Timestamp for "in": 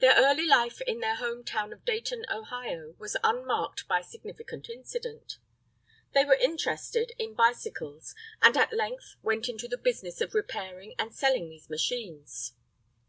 0.88-0.98, 7.16-7.34